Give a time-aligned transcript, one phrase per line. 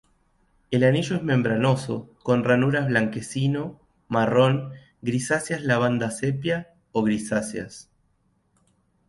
[0.71, 4.71] El anillo es membranoso, con ranuras, blanquecino, marrón,
[5.03, 7.87] grisáceas-lavanda-sepia o grisáceas.